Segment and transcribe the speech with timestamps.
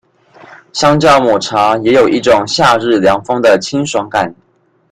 [0.73, 4.33] 相較抹茶也有一種夏日涼風的清爽感